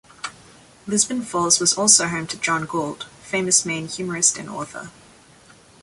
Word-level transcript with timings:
Lisbon 0.87 1.21
Falls 1.21 1.59
was 1.59 1.77
also 1.77 2.07
home 2.07 2.25
to 2.25 2.39
John 2.39 2.65
Gould, 2.65 3.03
famous 3.21 3.67
Maine 3.67 3.87
humorist 3.87 4.39
and 4.39 4.49
author. 4.49 4.89